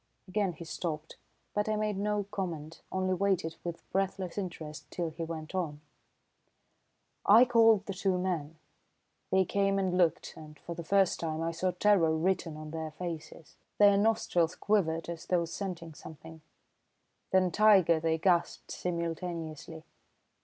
Again 0.27 0.53
he 0.53 0.65
stopped, 0.65 1.17
but 1.53 1.69
I 1.69 1.75
made 1.75 1.95
no 1.95 2.23
comment, 2.31 2.81
only 2.91 3.13
waited 3.13 3.57
with 3.63 3.87
breathless 3.91 4.35
interest 4.35 4.89
till 4.89 5.11
he 5.11 5.21
went 5.23 5.53
on. 5.53 5.79
"I 7.23 7.45
called 7.45 7.85
the 7.85 7.93
two 7.93 8.17
men. 8.17 8.57
They 9.29 9.45
came 9.45 9.77
and 9.77 9.95
looked, 9.95 10.33
and 10.35 10.57
for 10.57 10.73
the 10.73 10.83
first 10.83 11.19
time 11.19 11.43
I 11.43 11.51
saw 11.51 11.69
terror 11.69 12.17
written 12.17 12.57
on 12.57 12.71
their 12.71 12.89
faces. 12.89 13.57
Their 13.77 13.95
nostrils 13.95 14.55
quivered 14.55 15.07
as 15.07 15.27
though 15.27 15.45
scenting 15.45 15.93
something; 15.93 16.41
then 17.29 17.51
'Tiger!' 17.51 17.99
they 17.99 18.17
gasped 18.17 18.71
simultaneously. 18.71 19.83